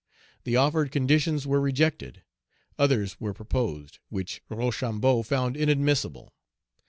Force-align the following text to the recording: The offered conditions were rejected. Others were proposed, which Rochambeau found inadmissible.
The 0.45 0.55
offered 0.55 0.91
conditions 0.91 1.45
were 1.45 1.61
rejected. 1.61 2.23
Others 2.79 3.19
were 3.19 3.35
proposed, 3.35 3.99
which 4.09 4.41
Rochambeau 4.49 5.21
found 5.21 5.55
inadmissible. 5.55 6.33